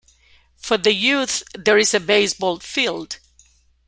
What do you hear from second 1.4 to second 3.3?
there is a baseball field.